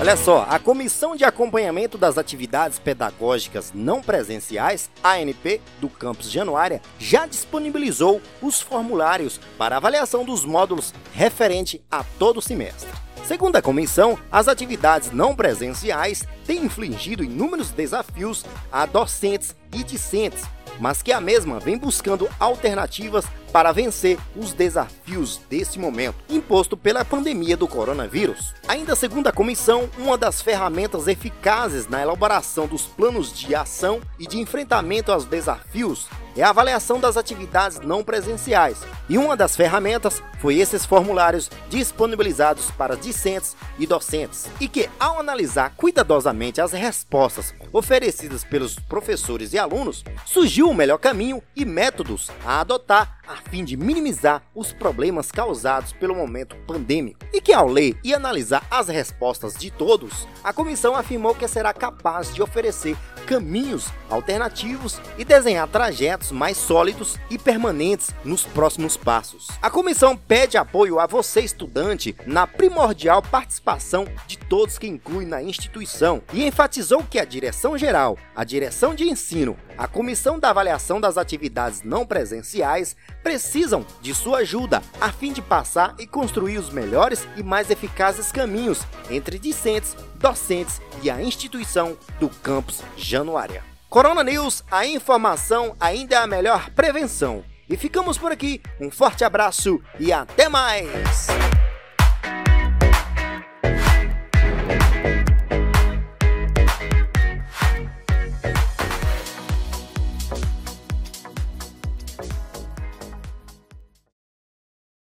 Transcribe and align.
Olha 0.00 0.16
só, 0.16 0.44
a 0.50 0.58
Comissão 0.58 1.14
de 1.14 1.24
Acompanhamento 1.24 1.96
das 1.96 2.18
Atividades 2.18 2.80
Pedagógicas 2.80 3.70
Não 3.72 4.02
Presenciais, 4.02 4.90
ANP, 5.04 5.60
do 5.80 5.88
campus 5.88 6.32
Januária, 6.32 6.82
já 6.98 7.26
disponibilizou 7.26 8.20
os 8.42 8.60
formulários 8.60 9.38
para 9.56 9.76
avaliação 9.76 10.24
dos 10.24 10.44
módulos 10.44 10.92
referente 11.12 11.80
a 11.88 12.02
todo 12.18 12.38
o 12.38 12.42
semestre. 12.42 12.88
Segundo 13.24 13.54
a 13.54 13.62
comissão, 13.62 14.18
as 14.32 14.48
atividades 14.48 15.12
não 15.12 15.34
presenciais 15.34 16.24
têm 16.44 16.64
infligido 16.64 17.22
inúmeros 17.22 17.70
desafios 17.70 18.44
a 18.72 18.86
docentes 18.86 19.54
e 19.72 19.84
discentes, 19.84 20.42
mas 20.80 21.02
que 21.02 21.12
a 21.12 21.20
mesma 21.20 21.60
vem 21.60 21.78
buscando 21.78 22.28
alternativas 22.40 23.24
para 23.54 23.70
vencer 23.70 24.18
os 24.34 24.52
desafios 24.52 25.40
desse 25.48 25.78
momento 25.78 26.16
imposto 26.28 26.76
pela 26.76 27.04
pandemia 27.04 27.56
do 27.56 27.68
coronavírus. 27.68 28.52
Ainda 28.66 28.96
segundo 28.96 29.28
a 29.28 29.32
comissão, 29.32 29.88
uma 29.96 30.18
das 30.18 30.42
ferramentas 30.42 31.06
eficazes 31.06 31.86
na 31.86 32.02
elaboração 32.02 32.66
dos 32.66 32.82
planos 32.82 33.32
de 33.32 33.54
ação 33.54 34.00
e 34.18 34.26
de 34.26 34.40
enfrentamento 34.40 35.12
aos 35.12 35.24
desafios 35.24 36.08
é 36.36 36.42
a 36.42 36.50
avaliação 36.50 36.98
das 36.98 37.16
atividades 37.16 37.80
não 37.80 38.02
presenciais, 38.02 38.78
e 39.08 39.16
uma 39.16 39.36
das 39.36 39.54
ferramentas 39.54 40.22
foi 40.40 40.56
esses 40.56 40.84
formulários 40.84 41.50
disponibilizados 41.70 42.70
para 42.72 42.96
discentes 42.96 43.56
e 43.78 43.86
docentes, 43.86 44.48
e 44.60 44.66
que, 44.66 44.90
ao 44.98 45.20
analisar 45.20 45.74
cuidadosamente 45.76 46.60
as 46.60 46.72
respostas 46.72 47.54
oferecidas 47.72 48.42
pelos 48.42 48.78
professores 48.78 49.52
e 49.52 49.58
alunos, 49.58 50.04
surgiu 50.26 50.68
o 50.68 50.74
melhor 50.74 50.98
caminho 50.98 51.42
e 51.54 51.64
métodos 51.64 52.30
a 52.44 52.60
adotar 52.60 53.18
a 53.26 53.36
fim 53.50 53.64
de 53.64 53.76
minimizar 53.76 54.42
os 54.54 54.72
problemas 54.72 55.30
causados 55.30 55.92
pelo 55.92 56.14
momento 56.14 56.56
pandêmico. 56.66 57.20
E 57.32 57.40
que 57.40 57.52
ao 57.52 57.68
ler 57.68 57.96
e 58.02 58.14
analisar 58.14 58.66
as 58.70 58.88
respostas 58.88 59.54
de 59.54 59.70
todos, 59.70 60.26
a 60.42 60.52
comissão 60.52 60.94
afirmou 60.94 61.34
que 61.34 61.46
será 61.48 61.72
capaz 61.72 62.34
de 62.34 62.42
oferecer 62.42 62.96
caminhos 63.26 63.88
alternativos 64.10 65.00
e 65.18 65.24
desenhar 65.24 65.66
trajetos 65.68 66.30
mais 66.30 66.56
sólidos 66.56 67.18
e 67.30 67.38
permanentes 67.38 68.14
nos 68.24 68.44
próximos 68.44 68.96
passos. 68.96 69.48
A 69.62 69.70
comissão 69.70 70.16
pede 70.16 70.56
apoio 70.56 71.00
a 71.00 71.06
você, 71.06 71.40
estudante, 71.40 72.14
na 72.26 72.46
primordial 72.46 73.22
participação 73.22 74.06
de 74.26 74.38
todos 74.38 74.78
que 74.78 74.86
inclui 74.86 75.24
na 75.24 75.42
instituição 75.42 76.22
e 76.32 76.44
enfatizou 76.46 77.02
que 77.02 77.18
a 77.18 77.24
direção 77.24 77.76
geral, 77.78 78.18
a 78.36 78.44
direção 78.44 78.94
de 78.94 79.04
ensino, 79.04 79.56
a 79.76 79.86
comissão 79.86 80.38
da 80.38 80.50
avaliação 80.50 81.00
das 81.00 81.16
atividades 81.16 81.82
não 81.82 82.06
presenciais 82.06 82.96
precisam 83.22 83.84
de 84.00 84.14
sua 84.14 84.38
ajuda 84.38 84.82
a 85.00 85.10
fim 85.10 85.32
de 85.32 85.42
passar 85.42 85.94
e 85.98 86.06
construir 86.06 86.58
os 86.58 86.70
melhores 86.70 87.26
e 87.36 87.42
mais 87.42 87.70
eficazes 87.70 88.30
caminhos 88.30 88.82
entre 89.10 89.38
discentes, 89.38 89.96
docentes 90.16 90.80
e 91.02 91.10
a 91.10 91.22
instituição 91.22 91.96
do 92.18 92.28
campus 92.28 92.82
Januária. 92.96 93.62
Corona 93.88 94.24
News, 94.24 94.64
a 94.70 94.86
informação 94.86 95.76
ainda 95.78 96.16
é 96.16 96.18
a 96.18 96.26
melhor 96.26 96.70
prevenção. 96.70 97.44
E 97.68 97.76
ficamos 97.76 98.18
por 98.18 98.32
aqui. 98.32 98.60
Um 98.80 98.90
forte 98.90 99.24
abraço 99.24 99.80
e 99.98 100.12
até 100.12 100.48
mais! 100.48 101.28